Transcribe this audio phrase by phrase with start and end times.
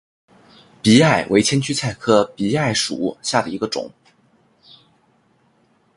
[0.81, 3.91] 荸艾为千屈菜科荸艾属下的一个种。